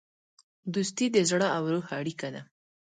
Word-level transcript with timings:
دوستي 0.73 1.05
د 1.15 1.17
زړه 1.29 1.47
او 1.57 1.63
روح 1.73 1.87
اړیکه 1.99 2.27
ده. 2.33 2.41